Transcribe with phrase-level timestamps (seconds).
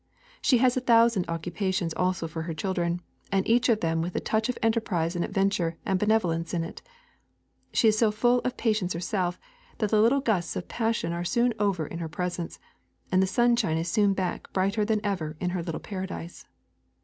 [0.41, 3.01] She has a thousand occupations also for her children,
[3.31, 6.81] and each of them with a touch of enterprise and adventure and benevolence in it.
[7.71, 9.37] She is so full of patience herself,
[9.77, 12.57] that the little gusts of passion are soon over in her presence,
[13.11, 16.47] and the sunshine is soon back brighter than ever in her little paradise.